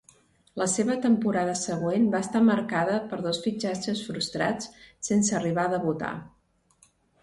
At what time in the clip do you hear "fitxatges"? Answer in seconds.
3.47-4.05